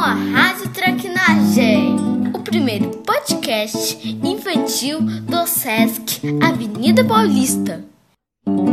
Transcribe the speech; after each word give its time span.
a 0.00 0.14
Rádio 0.14 0.70
Traquinagem, 0.70 1.94
o 2.32 2.38
primeiro 2.38 2.88
podcast 2.88 3.98
infantil 4.24 4.98
do 5.02 5.46
SESC 5.46 6.22
Avenida 6.42 7.04
Paulista. 7.04 7.84
Oi, 8.46 8.64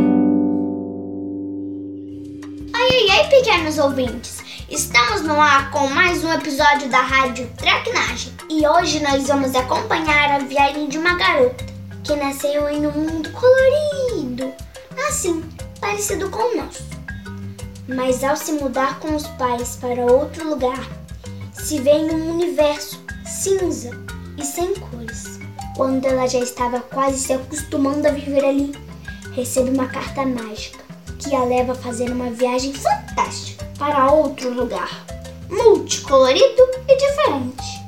oi, 2.74 3.10
oi, 3.10 3.24
pequenos 3.28 3.76
ouvintes! 3.76 4.38
Estamos 4.70 5.20
no 5.20 5.38
ar 5.38 5.70
com 5.70 5.88
mais 5.88 6.24
um 6.24 6.32
episódio 6.32 6.88
da 6.88 7.02
Rádio 7.02 7.46
Traquinagem 7.58 8.32
e 8.48 8.66
hoje 8.66 9.02
nós 9.02 9.28
vamos 9.28 9.54
acompanhar 9.54 10.30
a 10.30 10.38
viagem 10.38 10.88
de 10.88 10.96
uma 10.96 11.14
garota 11.14 11.66
que 12.04 12.16
nasceu 12.16 12.70
em 12.70 12.86
um 12.86 12.92
mundo 12.92 13.30
colorido, 13.32 14.50
assim, 15.06 15.44
parecido 15.78 16.30
com 16.30 16.54
o 16.54 16.56
nosso 16.56 16.88
mas 17.88 18.22
ao 18.22 18.36
se 18.36 18.52
mudar 18.52 19.00
com 19.00 19.16
os 19.16 19.26
pais 19.26 19.76
para 19.76 20.04
outro 20.04 20.50
lugar, 20.50 20.97
se 21.68 21.80
vê 21.80 21.90
em 21.90 22.10
um 22.10 22.30
universo 22.30 22.98
cinza 23.26 23.90
e 24.38 24.42
sem 24.42 24.72
cores. 24.72 25.38
Quando 25.76 26.06
ela 26.06 26.26
já 26.26 26.38
estava 26.38 26.80
quase 26.80 27.18
se 27.18 27.34
acostumando 27.34 28.08
a 28.08 28.10
viver 28.10 28.42
ali, 28.42 28.72
recebe 29.32 29.68
uma 29.68 29.86
carta 29.86 30.24
mágica 30.24 30.78
que 31.18 31.34
a 31.34 31.44
leva 31.44 31.72
a 31.72 31.74
fazer 31.74 32.10
uma 32.10 32.30
viagem 32.30 32.72
fantástica 32.72 33.66
para 33.78 34.10
outro 34.10 34.48
lugar, 34.48 35.04
multicolorido 35.50 36.62
e 36.88 36.96
diferente. 36.96 37.84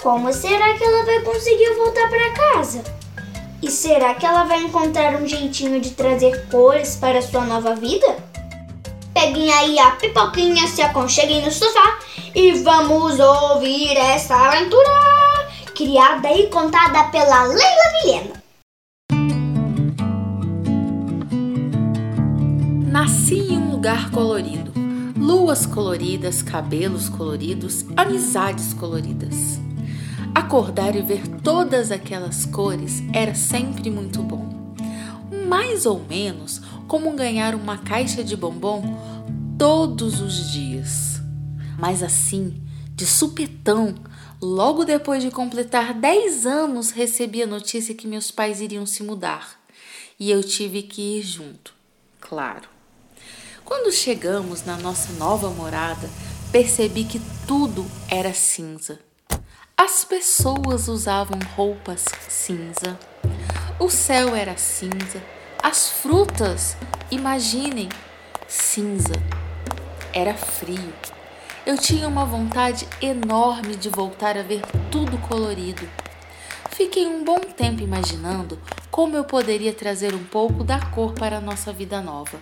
Como 0.00 0.32
será 0.32 0.74
que 0.74 0.84
ela 0.84 1.04
vai 1.04 1.20
conseguir 1.22 1.74
voltar 1.74 2.08
para 2.08 2.52
casa? 2.52 2.84
E 3.60 3.72
será 3.72 4.14
que 4.14 4.24
ela 4.24 4.44
vai 4.44 4.62
encontrar 4.62 5.20
um 5.20 5.26
jeitinho 5.26 5.80
de 5.80 5.90
trazer 5.90 6.46
cores 6.46 6.94
para 6.94 7.20
sua 7.20 7.44
nova 7.44 7.74
vida? 7.74 8.06
Peguem 9.14 9.52
aí 9.52 9.78
a 9.78 9.92
pipoquinha, 9.92 10.66
se 10.66 10.82
aconcheguem 10.82 11.44
no 11.44 11.50
sofá 11.50 12.00
e 12.34 12.50
vamos 12.64 13.20
ouvir 13.20 13.96
essa 13.96 14.34
aventura 14.34 14.90
criada 15.72 16.32
e 16.32 16.48
contada 16.48 17.04
pela 17.04 17.44
Leila 17.44 17.62
Vilhena. 18.02 18.42
Nasci 22.90 23.52
em 23.52 23.58
um 23.58 23.70
lugar 23.70 24.10
colorido. 24.10 24.72
Luas 25.16 25.64
coloridas, 25.64 26.42
cabelos 26.42 27.08
coloridos, 27.08 27.84
amizades 27.96 28.74
coloridas. 28.74 29.60
Acordar 30.34 30.96
e 30.96 31.02
ver 31.02 31.26
todas 31.42 31.92
aquelas 31.92 32.44
cores 32.44 33.00
era 33.12 33.34
sempre 33.34 33.90
muito 33.90 34.20
bom. 34.22 34.74
Mais 35.48 35.86
ou 35.86 36.00
menos 36.08 36.60
como 36.88 37.12
ganhar 37.12 37.54
uma 37.54 37.78
caixa 37.78 38.22
de 38.22 38.36
bombom 38.36 38.82
todos 39.58 40.20
os 40.20 40.50
dias. 40.50 41.20
Mas 41.78 42.02
assim, 42.02 42.62
de 42.90 43.06
supetão, 43.06 43.94
logo 44.40 44.84
depois 44.84 45.22
de 45.22 45.30
completar 45.30 45.94
10 45.94 46.46
anos, 46.46 46.90
recebi 46.90 47.42
a 47.42 47.46
notícia 47.46 47.94
que 47.94 48.06
meus 48.06 48.30
pais 48.30 48.60
iriam 48.60 48.86
se 48.86 49.02
mudar 49.02 49.64
e 50.18 50.30
eu 50.30 50.42
tive 50.42 50.82
que 50.82 51.18
ir 51.18 51.22
junto, 51.22 51.74
claro. 52.20 52.68
Quando 53.64 53.90
chegamos 53.90 54.64
na 54.64 54.76
nossa 54.76 55.12
nova 55.14 55.50
morada, 55.50 56.08
percebi 56.52 57.04
que 57.04 57.20
tudo 57.46 57.84
era 58.08 58.32
cinza. 58.32 59.00
As 59.76 60.04
pessoas 60.04 60.86
usavam 60.86 61.38
roupas 61.56 62.04
cinza, 62.28 62.98
o 63.80 63.90
céu 63.90 64.34
era 64.36 64.56
cinza, 64.56 65.22
as 65.64 65.88
frutas, 65.88 66.76
imaginem, 67.10 67.88
cinza. 68.46 69.14
Era 70.12 70.34
frio. 70.34 70.92
Eu 71.64 71.78
tinha 71.78 72.06
uma 72.06 72.26
vontade 72.26 72.86
enorme 73.00 73.74
de 73.74 73.88
voltar 73.88 74.36
a 74.36 74.42
ver 74.42 74.60
tudo 74.90 75.16
colorido. 75.16 75.88
Fiquei 76.68 77.06
um 77.06 77.24
bom 77.24 77.40
tempo 77.40 77.82
imaginando 77.82 78.58
como 78.90 79.16
eu 79.16 79.24
poderia 79.24 79.72
trazer 79.72 80.14
um 80.14 80.22
pouco 80.22 80.62
da 80.62 80.78
cor 80.78 81.14
para 81.14 81.38
a 81.38 81.40
nossa 81.40 81.72
vida 81.72 82.02
nova. 82.02 82.38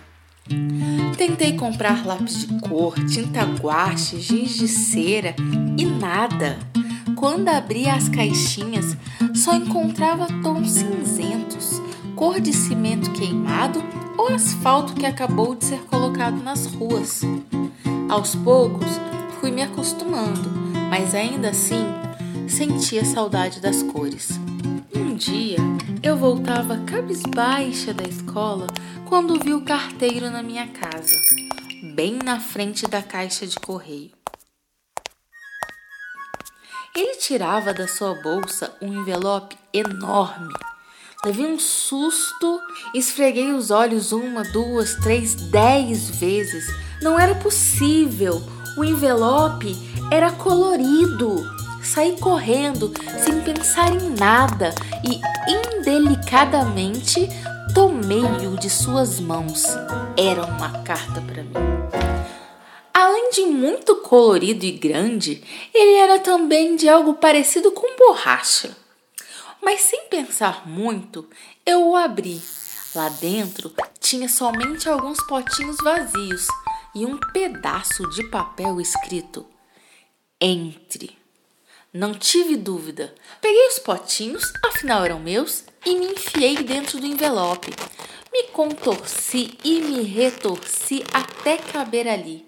Tentei 1.17 1.55
comprar 1.55 2.05
lápis 2.05 2.45
de 2.45 2.59
cor, 2.59 2.93
tinta 3.07 3.45
guache, 3.45 4.19
giz 4.19 4.57
de 4.57 4.67
cera 4.67 5.33
e 5.77 5.85
nada. 5.85 6.59
Quando 7.15 7.47
abria 7.47 7.93
as 7.93 8.09
caixinhas, 8.09 8.97
só 9.33 9.55
encontrava 9.55 10.27
tons 10.43 10.71
cinzentos 10.71 11.42
cor 12.15 12.39
de 12.39 12.53
cimento 12.53 13.11
queimado 13.11 13.83
ou 14.17 14.29
asfalto 14.29 14.93
que 14.93 15.05
acabou 15.05 15.55
de 15.55 15.65
ser 15.65 15.79
colocado 15.85 16.41
nas 16.41 16.67
ruas. 16.67 17.21
Aos 18.09 18.35
poucos 18.35 18.87
fui 19.39 19.51
me 19.51 19.61
acostumando, 19.61 20.49
mas 20.89 21.15
ainda 21.15 21.49
assim 21.49 21.85
sentia 22.47 23.03
saudade 23.03 23.59
das 23.59 23.81
cores. 23.83 24.39
Um 24.95 25.15
dia 25.15 25.57
eu 26.01 26.15
voltava 26.15 26.77
cabisbaixa 26.85 27.93
da 27.93 28.03
escola 28.03 28.67
quando 29.07 29.39
vi 29.39 29.53
o 29.53 29.65
carteiro 29.65 30.29
na 30.29 30.43
minha 30.43 30.67
casa, 30.67 31.15
bem 31.95 32.19
na 32.23 32.39
frente 32.39 32.87
da 32.87 33.01
caixa 33.01 33.45
de 33.47 33.59
correio. 33.59 34.11
Ele 36.95 37.15
tirava 37.15 37.73
da 37.73 37.87
sua 37.87 38.13
bolsa 38.21 38.75
um 38.79 39.01
envelope 39.01 39.57
enorme 39.73 40.53
Levei 41.25 41.45
um 41.45 41.57
susto, 41.57 42.59
esfreguei 42.93 43.53
os 43.53 43.71
olhos 43.71 44.11
uma, 44.11 44.43
duas, 44.43 44.95
três, 44.95 45.33
dez 45.33 46.09
vezes. 46.09 46.65
Não 47.01 47.17
era 47.17 47.33
possível. 47.35 48.43
O 48.77 48.83
envelope 48.83 49.73
era 50.11 50.33
colorido. 50.33 51.49
Saí 51.81 52.17
correndo, 52.19 52.91
sem 53.23 53.39
pensar 53.39 53.93
em 53.93 54.09
nada, 54.19 54.75
e 55.01 55.21
indelicadamente 55.77 57.29
tomei-o 57.73 58.57
de 58.57 58.69
suas 58.69 59.17
mãos. 59.21 59.63
Era 60.17 60.43
uma 60.43 60.83
carta 60.83 61.21
para 61.21 61.41
mim. 61.41 61.53
Além 62.93 63.31
de 63.31 63.45
muito 63.45 63.95
colorido 63.95 64.65
e 64.65 64.71
grande, 64.71 65.41
ele 65.73 65.93
era 65.93 66.19
também 66.19 66.75
de 66.75 66.89
algo 66.89 67.13
parecido 67.13 67.71
com 67.71 67.95
borracha. 67.95 68.82
Mas 69.63 69.81
sem 69.81 70.07
pensar 70.09 70.67
muito, 70.67 71.25
eu 71.65 71.89
o 71.89 71.95
abri. 71.95 72.41
Lá 72.93 73.07
dentro 73.07 73.73
tinha 73.97 74.27
somente 74.27 74.89
alguns 74.89 75.19
potinhos 75.25 75.77
vazios 75.77 76.47
e 76.93 77.05
um 77.05 77.17
pedaço 77.31 78.07
de 78.09 78.29
papel 78.29 78.81
escrito: 78.81 79.47
Entre. 80.39 81.17
Não 81.93 82.13
tive 82.13 82.57
dúvida. 82.57 83.15
Peguei 83.39 83.67
os 83.67 83.79
potinhos, 83.79 84.51
afinal 84.65 85.05
eram 85.05 85.19
meus, 85.19 85.63
e 85.85 85.95
me 85.95 86.07
enfiei 86.07 86.57
dentro 86.57 86.99
do 86.99 87.05
envelope. 87.05 87.71
Me 88.33 88.43
contorci 88.47 89.57
e 89.63 89.79
me 89.79 90.03
retorci 90.03 91.03
até 91.13 91.57
caber 91.57 92.07
ali. 92.07 92.45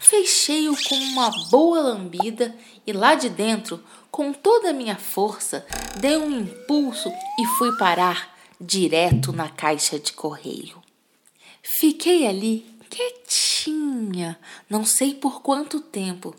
Fechei-o 0.00 0.76
com 0.88 0.94
uma 0.94 1.30
boa 1.50 1.80
lambida 1.80 2.54
e 2.86 2.92
lá 2.92 3.14
de 3.14 3.28
dentro 3.28 3.82
com 4.10 4.32
toda 4.32 4.70
a 4.70 4.72
minha 4.72 4.96
força, 4.96 5.66
dei 5.96 6.16
um 6.16 6.38
impulso 6.38 7.08
e 7.38 7.46
fui 7.58 7.76
parar 7.76 8.32
direto 8.60 9.32
na 9.32 9.48
caixa 9.48 9.98
de 9.98 10.12
correio. 10.12 10.82
Fiquei 11.62 12.26
ali 12.26 12.64
quietinha, 12.88 14.38
não 14.70 14.84
sei 14.84 15.14
por 15.14 15.42
quanto 15.42 15.80
tempo, 15.80 16.34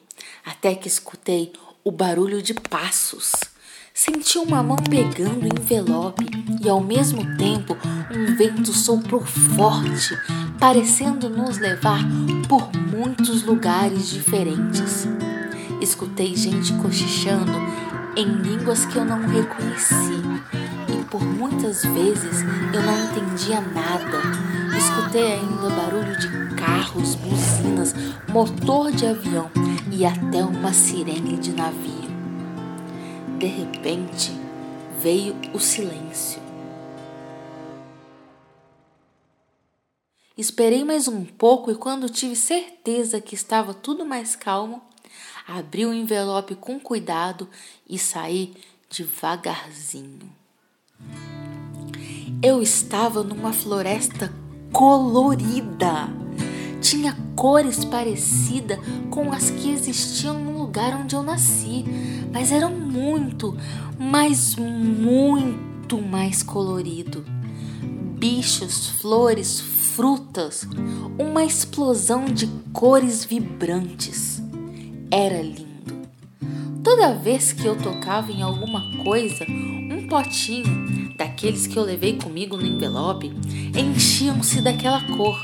até 0.45 0.73
que 0.73 0.87
escutei 0.87 1.51
o 1.83 1.91
barulho 1.91 2.41
de 2.41 2.53
passos. 2.53 3.31
Senti 3.93 4.37
uma 4.37 4.61
mão 4.61 4.77
pegando 4.77 5.43
o 5.43 5.47
envelope 5.47 6.25
e 6.63 6.69
ao 6.69 6.81
mesmo 6.81 7.37
tempo 7.37 7.77
um 8.11 8.35
vento 8.35 8.73
soprou 8.73 9.25
forte, 9.25 10.13
parecendo 10.59 11.29
nos 11.29 11.57
levar 11.57 11.99
por 12.47 12.69
muitos 12.73 13.43
lugares 13.43 14.09
diferentes. 14.09 15.07
Escutei 15.81 16.35
gente 16.35 16.73
cochichando 16.73 17.51
em 18.15 18.25
línguas 18.25 18.85
que 18.85 18.97
eu 18.97 19.05
não 19.05 19.21
reconheci 19.27 20.21
e 20.87 21.03
por 21.05 21.21
muitas 21.23 21.83
vezes 21.83 22.43
eu 22.73 22.81
não 22.81 23.05
entendia 23.05 23.61
nada. 23.61 24.21
Escutei 24.77 25.33
ainda 25.33 25.69
barulho 25.69 26.17
de 26.17 26.55
carros, 26.55 27.15
buzinas, 27.15 27.93
motor 28.29 28.91
de 28.91 29.05
avião 29.05 29.49
e 29.91 30.05
até 30.05 30.43
uma 30.43 30.73
sirene 30.73 31.37
de 31.37 31.51
navio. 31.51 32.05
De 33.37 33.47
repente 33.47 34.31
veio 35.01 35.35
o 35.53 35.59
silêncio. 35.59 36.44
Esperei 40.37 40.83
mais 40.83 41.07
um 41.07 41.23
pouco 41.23 41.71
e, 41.71 41.75
quando 41.75 42.09
tive 42.09 42.35
certeza 42.35 43.21
que 43.21 43.35
estava 43.35 43.73
tudo 43.73 44.05
mais 44.05 44.35
calmo, 44.35 44.81
abri 45.47 45.85
o 45.85 45.93
envelope 45.93 46.55
com 46.55 46.77
cuidado 46.77 47.47
e 47.89 47.97
saí 47.97 48.53
devagarzinho. 48.89 50.29
Eu 52.43 52.61
estava 52.61 53.23
numa 53.23 53.53
floresta 53.53 54.29
colorida. 54.73 56.09
tinha 56.81 57.17
cores 57.33 57.85
parecidas 57.85 58.77
com 59.09 59.31
as 59.31 59.49
que 59.49 59.71
existiam 59.71 60.37
no 60.37 60.57
lugar 60.57 60.99
onde 60.99 61.15
eu 61.15 61.23
nasci, 61.23 61.85
mas 62.33 62.51
eram 62.51 62.71
muito, 62.71 63.57
mas 63.97 64.57
muito 64.57 65.97
mais 66.01 66.43
colorido. 66.43 67.23
Bichos, 68.17 68.89
flores, 69.01 69.74
frutas, 69.95 70.67
uma 71.17 71.45
explosão 71.45 72.25
de 72.25 72.47
cores 72.73 73.23
vibrantes. 73.23 74.43
Era 75.09 75.41
lindo. 75.41 76.09
Toda 76.83 77.15
vez 77.15 77.53
que 77.53 77.65
eu 77.65 77.77
tocava 77.77 78.29
em 78.29 78.41
alguma 78.41 78.91
coisa, 79.05 79.45
um 79.49 80.05
potinho, 80.09 81.15
daqueles 81.15 81.65
que 81.65 81.77
eu 81.77 81.83
levei 81.83 82.17
comigo 82.17 82.57
no 82.57 82.65
envelope, 82.65 83.31
enchiam-se 83.73 84.61
daquela 84.61 85.01
cor. 85.15 85.41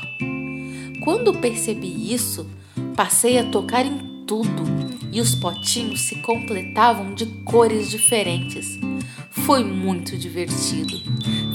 Quando 1.02 1.32
percebi 1.40 2.12
isso, 2.12 2.46
passei 2.94 3.38
a 3.38 3.48
tocar 3.48 3.86
em 3.86 4.24
tudo 4.26 4.64
e 5.10 5.18
os 5.18 5.34
potinhos 5.34 6.02
se 6.02 6.16
completavam 6.16 7.14
de 7.14 7.24
cores 7.24 7.90
diferentes. 7.90 8.78
Foi 9.30 9.64
muito 9.64 10.16
divertido. 10.18 11.00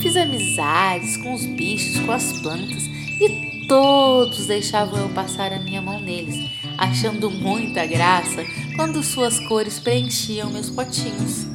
Fiz 0.07 0.15
amizades 0.15 1.17
com 1.17 1.33
os 1.33 1.45
bichos, 1.45 1.99
com 1.99 2.13
as 2.13 2.31
plantas 2.39 2.83
e 3.19 3.65
todos 3.67 4.47
deixavam 4.47 5.01
eu 5.01 5.09
passar 5.09 5.51
a 5.51 5.59
minha 5.59 5.81
mão 5.81 5.99
neles, 5.99 6.49
achando 6.77 7.29
muita 7.29 7.85
graça 7.85 8.45
quando 8.77 9.03
suas 9.03 9.37
cores 9.49 9.81
preenchiam 9.81 10.49
meus 10.49 10.69
potinhos. 10.69 11.45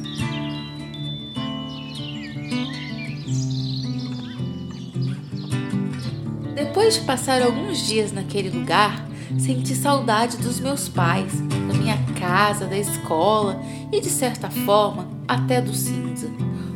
Depois 6.53 6.93
de 6.93 7.01
passar 7.07 7.41
alguns 7.41 7.87
dias 7.87 8.11
naquele 8.11 8.51
lugar, 8.51 9.03
senti 9.39 9.73
saudade 9.73 10.37
dos 10.37 10.59
meus 10.59 10.87
pais, 10.87 11.41
da 11.41 11.73
minha 11.73 11.97
casa, 12.19 12.67
da 12.67 12.77
escola 12.77 13.59
e, 13.91 13.99
de 13.99 14.11
certa 14.11 14.51
forma, 14.51 15.07
até 15.27 15.59
do 15.59 15.73
cinza. 15.73 16.29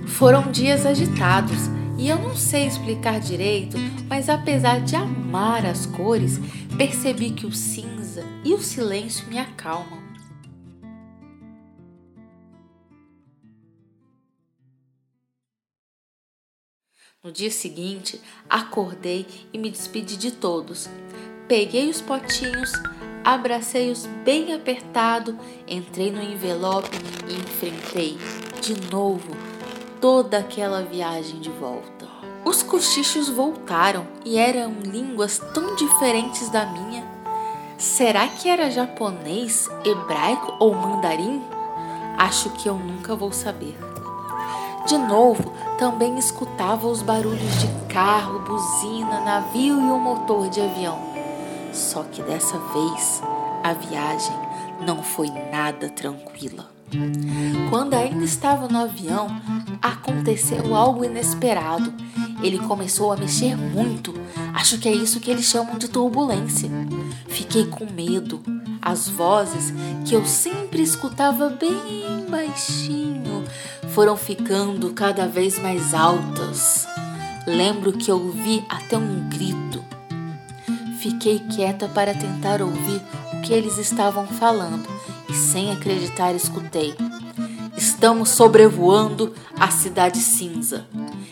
Foram 0.08 0.52
dias 0.52 0.86
agitados 0.86 1.68
e 1.98 2.10
eu 2.10 2.18
não 2.18 2.36
sei 2.36 2.66
explicar 2.66 3.20
direito, 3.20 3.78
mas 4.08 4.30
apesar 4.30 4.82
de 4.82 4.96
amar 4.96 5.66
as 5.66 5.86
cores, 5.86 6.40
percebi 6.76 7.32
que 7.32 7.46
o 7.46 7.52
cinza 7.52 8.24
e 8.44 8.54
o 8.54 8.60
silêncio 8.60 9.28
me 9.28 9.38
acalmam. 9.38 10.02
No 17.24 17.32
dia 17.32 17.52
seguinte, 17.52 18.22
acordei 18.50 19.28
e 19.52 19.58
me 19.58 19.70
despedi 19.70 20.18
de 20.18 20.32
todos. 20.32 20.90
Peguei 21.48 21.90
os 21.90 22.00
potinhos, 22.00 22.72
abracei-os 23.24 24.06
bem 24.24 24.54
apertado, 24.54 25.38
entrei 25.68 26.12
no 26.12 26.22
envelope 26.22 26.96
e 27.28 27.34
enfrentei 27.34 28.18
de 28.62 28.90
novo 28.90 29.47
toda 30.00 30.38
aquela 30.38 30.84
viagem 30.84 31.40
de 31.40 31.50
volta. 31.50 32.08
Os 32.46 32.64
cochichos 32.64 33.30
voltaram 33.30 34.08
e 34.24 34.38
eram 34.38 34.74
línguas 34.84 35.40
tão 35.54 35.76
diferentes 35.76 36.50
da 36.50 36.66
minha. 36.66 37.06
Será 37.78 38.28
que 38.28 38.50
era 38.50 38.72
japonês, 38.72 39.70
hebraico 39.84 40.56
ou 40.60 40.74
mandarim? 40.74 41.44
Acho 42.18 42.50
que 42.52 42.68
eu 42.68 42.76
nunca 42.76 43.16
vou 43.16 43.32
saber. 43.32 43.78
De 44.88 44.98
novo, 44.98 45.54
também 45.78 46.18
escutava 46.18 46.88
os 46.88 47.02
barulhos 47.02 47.60
de 47.60 47.68
carro, 47.94 48.40
buzina, 48.40 49.20
navio 49.20 49.80
e 49.80 49.92
o 49.92 50.00
motor 50.00 50.50
de 50.50 50.62
avião. 50.62 50.98
Só 51.74 52.04
que 52.04 52.22
dessa 52.24 52.58
vez 52.58 53.22
a 53.64 53.74
viagem 53.74 54.36
não 54.86 55.04
foi 55.04 55.30
nada 55.52 55.90
tranquila. 55.90 56.77
Quando 57.70 57.96
ainda 57.96 58.24
estava 58.24 58.68
no 58.68 58.80
avião, 58.80 59.28
aconteceu 59.82 60.74
algo 60.74 61.04
inesperado. 61.04 61.94
Ele 62.42 62.60
começou 62.60 63.12
a 63.12 63.18
mexer 63.18 63.58
muito. 63.58 64.14
Acho 64.54 64.78
que 64.78 64.88
é 64.88 64.94
isso 64.94 65.20
que 65.20 65.30
eles 65.30 65.46
chamam 65.46 65.78
de 65.78 65.90
turbulência. 65.90 66.70
Fiquei 67.28 67.66
com 67.66 67.86
medo. 67.92 68.42
As 68.82 69.10
vozes 69.10 69.74
que 70.06 70.16
eu 70.16 70.26
sempre 70.26 70.82
escutava 70.82 71.50
bem 71.50 72.26
baixinho 72.30 73.44
foram 73.90 74.16
ficando 74.16 74.94
cada 74.94 75.28
vez 75.28 75.60
mais 75.60 75.94
altas. 75.94 76.88
Lembro 77.46 77.94
que 77.94 78.12
ouvi 78.12 78.64
até 78.70 78.98
um 78.98 79.28
grito. 79.28 79.84
Fiquei 81.00 81.40
quieta 81.40 81.88
para 81.88 82.14
tentar 82.14 82.62
ouvir 82.62 83.02
o 83.34 83.42
que 83.42 83.54
eles 83.54 83.78
estavam 83.78 84.26
falando 84.26 84.97
e, 85.30 85.34
sem 85.34 85.72
acreditar, 85.72 86.34
escutei. 86.34 86.96
Estamos 87.76 88.30
sobrevoando 88.30 89.34
a 89.60 89.70
cidade 89.70 90.20
cinza 90.20 90.88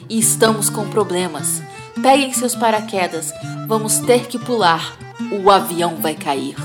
e 0.09 0.19
estamos 0.19 0.69
com 0.69 0.87
problemas. 0.89 1.61
Peguem 2.01 2.33
seus 2.33 2.55
paraquedas, 2.55 3.31
vamos 3.67 3.99
ter 3.99 4.27
que 4.27 4.37
pular. 4.37 4.97
O 5.43 5.49
avião 5.49 5.95
vai 5.95 6.13
cair. 6.13 6.55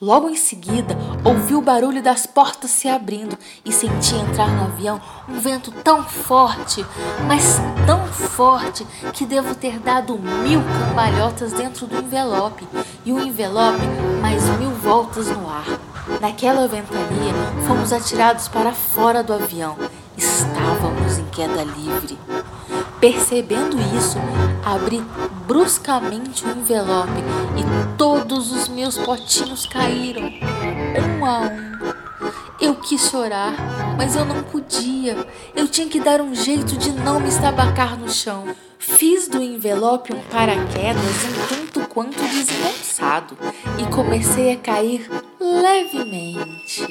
Logo 0.00 0.30
em 0.30 0.36
seguida, 0.36 0.96
ouvi 1.22 1.54
o 1.54 1.60
barulho 1.60 2.02
das 2.02 2.24
portas 2.24 2.70
se 2.70 2.88
abrindo 2.88 3.36
e 3.66 3.70
senti 3.70 4.14
entrar 4.14 4.48
no 4.48 4.62
avião 4.62 4.98
um 5.28 5.38
vento 5.38 5.70
tão 5.84 6.02
forte, 6.02 6.82
mas 7.26 7.58
tão 7.86 8.06
forte, 8.06 8.86
que 9.12 9.26
devo 9.26 9.54
ter 9.54 9.78
dado 9.78 10.18
mil 10.18 10.62
cambalhotas 10.62 11.52
dentro 11.52 11.86
do 11.86 11.98
envelope 11.98 12.66
e 13.04 13.12
o 13.12 13.20
envelope 13.20 13.82
mais 14.22 14.42
mil 14.58 14.69
voltas 14.90 15.28
no 15.28 15.48
ar. 15.48 15.78
Naquela 16.20 16.66
ventania, 16.66 17.32
fomos 17.64 17.92
atirados 17.92 18.48
para 18.48 18.72
fora 18.72 19.22
do 19.22 19.32
avião. 19.32 19.76
Estávamos 20.16 21.16
em 21.16 21.26
queda 21.26 21.62
livre. 21.62 22.18
Percebendo 22.98 23.76
isso, 23.96 24.18
abri 24.64 25.00
bruscamente 25.46 26.44
o 26.44 26.50
envelope 26.50 27.22
e 27.56 27.96
todos 27.96 28.50
os 28.50 28.66
meus 28.66 28.98
potinhos 28.98 29.64
caíram, 29.64 30.24
um 30.24 31.24
a 31.24 31.38
um. 31.38 31.69
Quis 32.82 33.10
chorar, 33.10 33.54
mas 33.96 34.16
eu 34.16 34.24
não 34.24 34.42
podia. 34.44 35.26
Eu 35.54 35.68
tinha 35.68 35.88
que 35.88 36.00
dar 36.00 36.20
um 36.20 36.34
jeito 36.34 36.76
de 36.76 36.90
não 36.92 37.20
me 37.20 37.28
estabacar 37.28 37.98
no 37.98 38.10
chão. 38.10 38.54
Fiz 38.78 39.28
do 39.28 39.42
envelope 39.42 40.12
um 40.12 40.20
paraquedas 40.22 41.04
um 41.04 41.48
tanto 41.48 41.88
quanto 41.88 42.18
desengonçado 42.22 43.36
e 43.78 43.94
comecei 43.94 44.52
a 44.52 44.56
cair 44.56 45.08
levemente. 45.38 46.86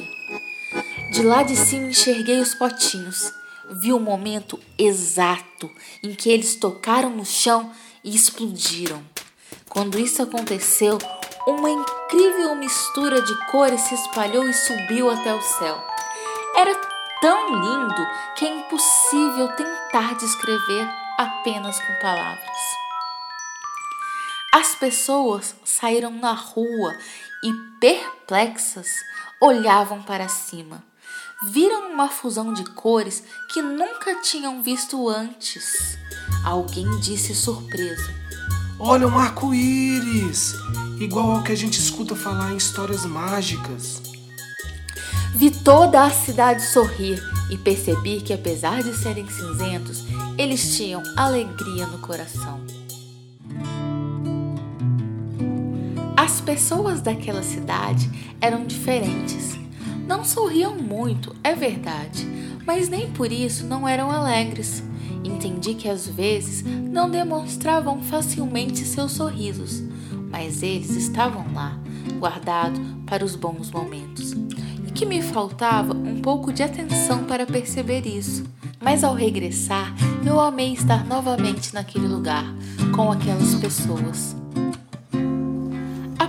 De 1.12 1.24
lá 1.24 1.41
de 1.43 1.55
cima 1.55 1.88
enxerguei 1.88 2.39
os 2.39 2.53
potinhos. 2.53 3.34
Vi 3.72 3.91
o 3.91 4.00
momento 4.00 4.60
exato 4.77 5.69
em 6.03 6.13
que 6.13 6.29
eles 6.29 6.55
tocaram 6.55 7.10
no 7.10 7.25
chão 7.25 7.72
e 8.03 8.15
explodiram. 8.15 9.01
Quando 9.67 10.00
isso 10.00 10.22
aconteceu, 10.22 10.98
uma 11.50 11.70
incrível 11.70 12.56
mistura 12.56 13.22
de 13.22 13.36
cores 13.48 13.82
se 13.82 13.96
espalhou 13.96 14.48
e 14.48 14.53
subiu 14.53 15.10
até 15.10 15.34
o 15.34 15.41
céu. 15.41 15.84
Era 16.56 16.75
tão 17.22 17.56
lindo 17.56 18.08
que 18.36 18.46
é 18.46 18.60
impossível 18.60 19.48
tentar 19.56 20.15
descrever 20.15 20.88
apenas 21.18 21.79
com 21.79 21.94
palavras. 22.01 22.79
As 24.53 24.75
pessoas 24.75 25.56
saíram 25.63 26.12
na 26.12 26.34
rua 26.34 26.98
e, 27.44 27.53
perplexas, 27.79 28.88
olhavam 29.41 30.01
para 30.01 30.27
cima. 30.27 30.84
Viram 31.51 31.91
uma 31.91 32.10
fusão 32.10 32.53
de 32.53 32.65
cores 32.72 33.24
que 33.53 33.62
nunca 33.62 34.15
tinham 34.22 34.62
visto 34.62 35.08
antes. 35.08 35.98
Alguém 36.44 37.00
disse 37.00 37.34
surpreso: 37.34 38.12
Olha 38.81 39.05
um 39.09 39.19
arco-íris! 39.19 40.55
Igual 41.01 41.31
ao 41.31 41.43
que 41.43 41.51
a 41.51 41.55
gente 41.55 41.77
escuta 41.77 42.15
falar 42.15 42.53
em 42.53 42.55
histórias 42.55 43.05
mágicas. 43.05 44.01
Vi 45.36 45.51
toda 45.51 46.05
a 46.05 46.09
cidade 46.09 46.62
sorrir 46.63 47.21
e 47.51 47.57
percebi 47.57 48.21
que, 48.21 48.31
apesar 48.31 48.81
de 48.81 48.95
serem 48.95 49.27
cinzentos, 49.27 50.05
eles 50.38 50.77
tinham 50.77 51.03
alegria 51.17 51.88
no 51.88 52.00
coração. 52.00 52.62
As 56.15 56.39
pessoas 56.39 57.01
daquela 57.01 57.43
cidade 57.43 58.09
eram 58.39 58.65
diferentes. 58.65 59.59
Não 60.07 60.24
sorriam 60.24 60.74
muito, 60.75 61.36
é 61.43 61.53
verdade, 61.53 62.25
mas 62.65 62.88
nem 62.88 63.12
por 63.12 63.29
isso 63.29 63.65
não 63.65 63.86
eram 63.86 64.09
alegres. 64.09 64.81
Entendi 65.24 65.74
que 65.74 65.90
às 65.90 66.08
vezes 66.08 66.64
não 66.64 67.10
demonstravam 67.10 68.02
facilmente 68.02 68.86
seus 68.86 69.12
sorrisos, 69.12 69.84
mas 70.32 70.64
eles 70.64 70.92
estavam 70.92 71.46
lá, 71.54 71.78
guardados 72.20 72.80
para 73.06 73.26
os 73.26 73.36
bons 73.36 73.72
momentos. 73.72 74.34
E 74.88 74.92
que 74.92 75.06
me 75.06 75.22
faltava 75.22 75.94
um 75.94 76.22
pouco 76.22 76.54
de 76.54 76.64
atenção 76.64 77.24
para 77.26 77.46
perceber 77.46 78.06
isso. 78.06 78.44
Mas 78.82 79.04
ao 79.04 79.14
regressar, 79.14 79.94
eu 80.26 80.40
amei 80.40 80.74
estar 80.74 81.06
novamente 81.06 81.74
naquele 81.74 82.08
lugar, 82.08 82.46
com 82.96 83.12
aquelas 83.12 83.56
pessoas. 83.56 84.38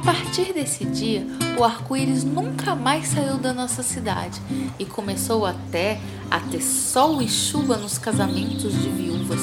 Partir 0.04 0.54
desse 0.54 0.86
dia, 0.86 1.26
o 1.58 1.64
arco-íris 1.64 2.24
nunca 2.24 2.74
mais 2.74 3.08
saiu 3.08 3.36
da 3.36 3.52
nossa 3.52 3.82
cidade 3.82 4.40
e 4.78 4.86
começou 4.86 5.44
até 5.44 6.00
a 6.30 6.40
ter 6.40 6.62
sol 6.62 7.20
e 7.20 7.28
chuva 7.28 7.76
nos 7.76 7.98
casamentos 7.98 8.72
de 8.72 8.88
viúvas. 8.88 9.40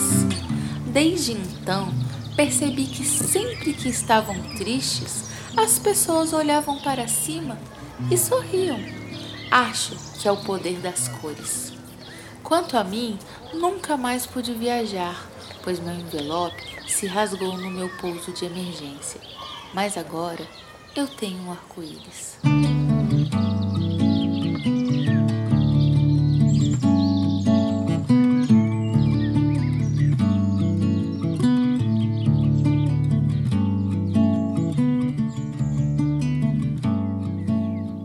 Desde 0.87 1.33
então, 1.33 1.93
percebi 2.35 2.85
que 2.85 3.05
sempre 3.05 3.73
que 3.73 3.87
estavam 3.87 4.35
tristes, 4.57 5.25
as 5.55 5.77
pessoas 5.77 6.33
olhavam 6.33 6.79
para 6.79 7.07
cima 7.07 7.57
e 8.09 8.17
sorriam. 8.17 8.79
Acho 9.51 9.95
que 10.19 10.27
é 10.27 10.31
o 10.31 10.37
poder 10.37 10.79
das 10.79 11.07
cores. 11.07 11.71
Quanto 12.43 12.77
a 12.77 12.83
mim, 12.83 13.19
nunca 13.53 13.95
mais 13.95 14.25
pude 14.25 14.53
viajar, 14.53 15.29
pois 15.63 15.79
meu 15.79 15.93
envelope 15.93 16.63
se 16.87 17.05
rasgou 17.05 17.57
no 17.57 17.69
meu 17.69 17.89
pouso 17.97 18.31
de 18.31 18.45
emergência. 18.45 19.21
Mas 19.77 19.95
agora 19.95 20.43
eu 20.95 21.07
tenho 21.07 21.39
um 21.43 21.51
arco-íris. 21.51 22.39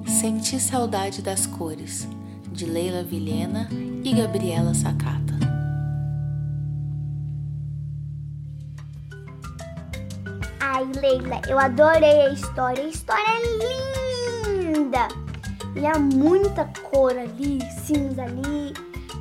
Senti 0.07 0.61
saudade 0.61 1.23
das 1.23 1.47
cores, 1.47 2.07
de 2.53 2.67
Leila 2.67 3.03
Vilhena 3.03 3.71
e 4.05 4.13
Gabriela 4.13 4.75
Sacata. 4.75 5.32
Ai, 10.65 10.89
Leila, 11.01 11.41
eu 11.49 11.59
adorei 11.59 12.21
a 12.21 12.29
história. 12.29 12.85
A 12.85 12.87
história 12.87 13.25
é 13.27 14.63
linda. 14.63 15.09
E 15.75 15.85
há 15.85 15.99
muita 15.99 16.65
cor 16.89 17.11
ali, 17.11 17.59
cinza 17.85 18.23
ali. 18.23 18.73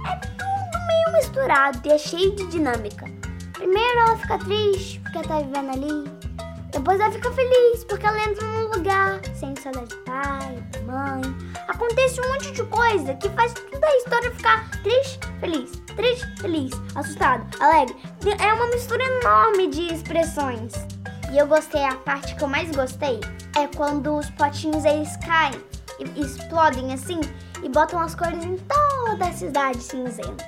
É 0.07 0.15
tudo 0.17 0.85
meio 0.87 1.17
misturado 1.17 1.81
e 1.83 1.93
é 1.93 1.97
cheio 1.97 2.35
de 2.35 2.45
dinâmica. 2.45 3.05
Primeiro 3.53 3.99
ela 4.01 4.17
fica 4.17 4.37
triste 4.37 4.99
porque 4.99 5.27
tá 5.27 5.39
vivendo 5.39 5.71
ali. 5.71 6.11
Depois 6.71 6.99
ela 6.99 7.11
fica 7.11 7.31
feliz 7.31 7.83
porque 7.85 8.05
ela 8.05 8.23
entra 8.23 8.45
num 8.45 8.67
lugar 8.75 9.19
sem 9.33 9.55
saudade 9.55 9.87
de 9.87 9.95
pai, 10.03 10.63
de 10.69 10.79
mãe. 10.81 11.21
Acontece 11.67 12.21
um 12.21 12.33
monte 12.33 12.51
de 12.51 12.63
coisa 12.65 13.15
que 13.15 13.29
faz 13.29 13.51
toda 13.53 13.87
a 13.87 13.97
história 13.97 14.31
ficar 14.31 14.69
triste, 14.83 15.19
feliz, 15.39 15.71
triste, 15.95 16.39
feliz, 16.39 16.71
assustado, 16.93 17.47
alegre. 17.59 17.95
É 18.39 18.53
uma 18.53 18.67
mistura 18.67 19.03
enorme 19.03 19.69
de 19.69 19.91
expressões. 19.91 20.90
E 21.31 21.37
eu 21.37 21.47
gostei, 21.47 21.81
a 21.85 21.95
parte 21.95 22.35
que 22.35 22.43
eu 22.43 22.47
mais 22.49 22.69
gostei 22.75 23.21
é 23.57 23.65
quando 23.65 24.17
os 24.17 24.29
potinhos 24.31 24.83
eles 24.83 25.15
caem 25.17 25.57
e 25.97 26.21
explodem 26.21 26.93
assim 26.93 27.21
e 27.63 27.69
botam 27.69 28.01
as 28.01 28.13
cores 28.13 28.43
em 28.43 28.57
toda 28.57 29.25
a 29.25 29.31
cidade 29.31 29.81
cinzenta. 29.81 30.43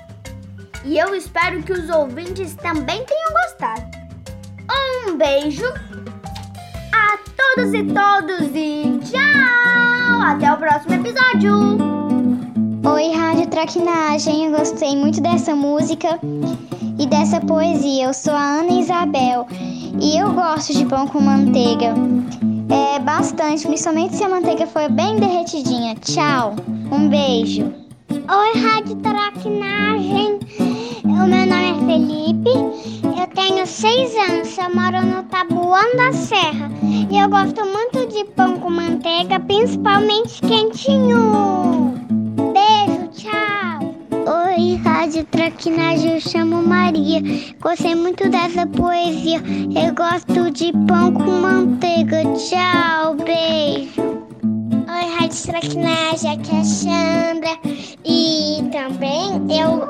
E 0.84 0.98
eu 0.98 1.14
espero 1.14 1.62
que 1.62 1.72
os 1.72 1.88
ouvintes 1.88 2.54
também 2.56 3.02
tenham 3.06 3.32
gostado. 3.32 3.82
Um 5.08 5.16
beijo 5.16 5.64
a 6.92 7.18
todos 7.34 7.72
e 7.72 7.84
todos 7.84 8.50
e 8.54 9.00
tchau! 9.10 10.20
Até 10.20 10.52
o 10.52 10.56
próximo 10.58 10.94
episódio! 10.96 11.78
Oi, 12.92 13.16
Rádio 13.16 13.46
Traquinagem, 13.46 14.44
eu 14.44 14.58
gostei 14.58 14.94
muito 14.94 15.22
dessa 15.22 15.54
música 15.56 16.20
e 16.98 17.06
dessa 17.06 17.40
poesia. 17.40 18.04
Eu 18.04 18.12
sou 18.12 18.34
a 18.34 18.58
Ana 18.58 18.72
Isabel 18.72 19.46
e 20.00 20.18
eu 20.18 20.32
gosto 20.32 20.72
de 20.72 20.84
pão 20.86 21.06
com 21.06 21.20
manteiga. 21.20 21.94
É 22.68 22.98
bastante, 22.98 23.66
principalmente 23.66 24.16
se 24.16 24.24
a 24.24 24.28
manteiga 24.28 24.66
for 24.66 24.90
bem 24.90 25.16
derretidinha. 25.16 25.94
Tchau, 25.96 26.54
um 26.90 27.08
beijo. 27.08 27.72
Oi, 28.10 28.60
Rádio 28.60 28.96
Traquinagem. 28.96 30.38
O 31.04 31.26
meu 31.26 31.46
nome 31.46 31.70
é 31.70 31.86
Felipe, 31.86 32.50
eu 33.18 33.26
tenho 33.34 33.66
seis 33.66 34.14
anos, 34.16 34.56
eu 34.58 34.74
moro 34.74 35.04
no 35.06 35.22
Tabuão 35.24 35.96
da 35.96 36.12
Serra 36.12 36.70
e 37.10 37.18
eu 37.18 37.28
gosto 37.28 37.64
muito 37.64 38.06
de 38.06 38.24
pão 38.32 38.58
com 38.58 38.70
manteiga, 38.70 39.38
principalmente 39.40 40.40
quentinho. 40.40 41.73
Rádio 45.14 45.30
Traquinagem, 45.30 46.14
eu 46.14 46.20
chamo 46.20 46.60
Maria. 46.60 47.22
Gostei 47.60 47.94
muito 47.94 48.28
dessa 48.28 48.66
poesia. 48.66 49.36
Eu 49.36 49.94
gosto 49.94 50.50
de 50.50 50.72
pão 50.88 51.14
com 51.14 51.30
manteiga. 51.30 52.24
Tchau, 52.34 53.14
beijo. 53.14 54.02
Oi, 54.02 55.16
Rádio 55.16 55.42
Traquinagem, 55.46 56.32
aqui 56.32 56.50
é 56.50 56.58
a 56.58 56.64
Chandra. 56.64 57.58
E 58.04 58.64
também 58.72 59.40
eu 59.56 59.84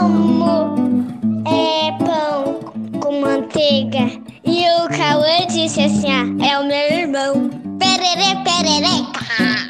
amo 0.00 1.04
é, 1.46 1.92
pão 2.02 2.54
com 2.98 3.20
manteiga. 3.20 4.10
E 4.42 4.64
o 4.80 4.88
Cauã 4.88 5.46
disse 5.48 5.82
assim, 5.82 6.10
ah, 6.10 6.46
é 6.46 6.58
o 6.58 6.66
meu 6.66 6.98
irmão. 6.98 7.50
Perere, 7.78 8.42
perereca. 8.42 9.65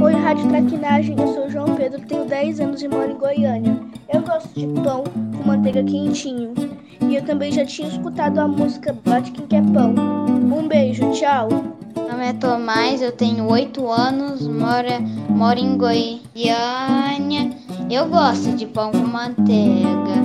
Oi, 0.00 0.12
Rádio 0.14 0.48
Traquinagem, 0.48 1.16
eu 1.18 1.26
sou 1.34 1.46
o 1.46 1.50
João 1.50 1.74
Pedro, 1.74 2.00
tenho 2.02 2.24
10 2.24 2.60
anos 2.60 2.80
e 2.82 2.88
moro 2.88 3.10
em 3.10 3.18
Goiânia. 3.18 3.80
Eu 4.12 4.22
gosto 4.22 4.48
de 4.54 4.66
pão 4.80 5.02
com 5.04 5.48
manteiga 5.48 5.82
quentinho. 5.82 6.54
E 7.00 7.16
eu 7.16 7.24
também 7.24 7.50
já 7.50 7.64
tinha 7.64 7.88
escutado 7.88 8.38
a 8.38 8.46
música 8.46 8.96
Bate 9.04 9.32
Quem 9.32 9.46
Quer 9.46 9.62
Pão. 9.72 9.94
Um 9.96 10.68
beijo, 10.68 11.10
tchau. 11.10 11.48
Meu 11.96 12.08
nome 12.08 12.28
é 12.28 12.32
Tomás, 12.32 13.02
eu 13.02 13.10
tenho 13.10 13.48
8 13.50 13.90
anos, 13.90 14.46
moro, 14.46 14.88
moro 15.30 15.58
em 15.58 15.76
Goiânia. 15.76 17.50
Eu 17.90 18.08
gosto 18.08 18.52
de 18.52 18.66
pão 18.66 18.92
com 18.92 18.98
manteiga. 18.98 20.22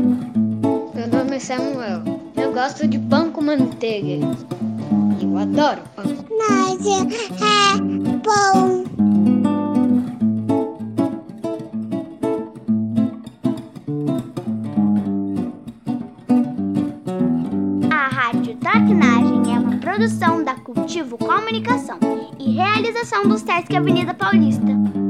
Meu 0.94 1.08
nome 1.08 1.36
é 1.36 1.40
Samuel. 1.40 2.04
Eu 2.38 2.54
gosto 2.54 2.88
de 2.88 3.00
pão 3.00 3.32
com 3.32 3.42
manteiga. 3.42 4.24
Eu 5.20 5.38
adoro 5.38 5.82
pão. 5.96 6.06
Mas 6.38 6.86
é 6.86 7.00
pão. 8.22 8.93
Comunicação 20.94 21.98
e 22.40 22.52
realização 22.52 23.28
do 23.28 23.36
Sesc 23.36 23.76
Avenida 23.76 24.14
Paulista. 24.14 25.03